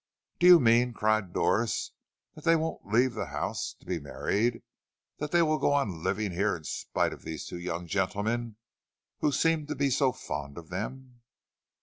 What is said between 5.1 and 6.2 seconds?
That they will go on